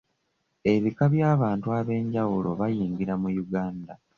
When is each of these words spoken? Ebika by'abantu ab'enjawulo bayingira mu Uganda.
Ebika 0.73 1.03
by'abantu 1.13 1.67
ab'enjawulo 1.79 2.49
bayingira 2.59 3.13
mu 3.21 3.29
Uganda. 3.43 3.93